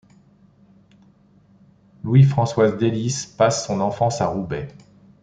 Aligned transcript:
Louis-François 2.03 2.71
Delisse 2.71 3.27
passe 3.27 3.67
son 3.67 3.79
enfance 3.81 4.19
à 4.19 4.29
Roubaix. 4.29 4.67